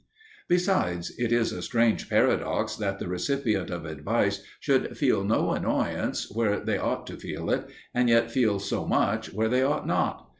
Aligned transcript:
Besides, 0.47 1.11
it 1.19 1.31
is 1.31 1.51
a 1.51 1.61
strange 1.61 2.09
paradox 2.09 2.75
that 2.77 2.97
the 2.97 3.07
recipients 3.07 3.71
of 3.71 3.85
advice 3.85 4.43
should 4.59 4.97
feel 4.97 5.23
no 5.23 5.51
annoyance 5.51 6.27
where 6.33 6.59
they 6.59 6.79
ought 6.79 7.05
to 7.05 7.17
feel 7.17 7.51
it, 7.51 7.69
and 7.93 8.09
yet 8.09 8.31
feel 8.31 8.57
so 8.57 8.87
much 8.87 9.31
where 9.31 9.47
they 9.47 9.61
ought 9.61 9.85
not. 9.85 10.25